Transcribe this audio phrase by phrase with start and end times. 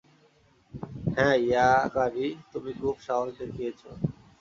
[1.15, 3.81] হ্যাঁ ইয়াকারি, তুমি খুব সাহস দেখিয়েছ।